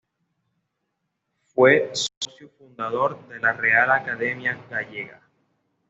Fue 1.53 1.91
socio 1.93 2.49
fundador 2.57 3.27
de 3.27 3.37
la 3.39 3.53
Real 3.53 3.91
Academia 3.91 4.57
Gallega. 4.67 5.21